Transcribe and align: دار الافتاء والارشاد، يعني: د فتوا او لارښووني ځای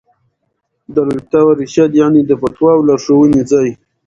دار 0.93 1.07
الافتاء 1.11 1.43
والارشاد، 1.47 1.91
يعني: 1.99 2.19
د 2.25 2.31
فتوا 2.41 2.69
او 2.75 2.79
لارښووني 2.87 3.41
ځای 3.51 3.67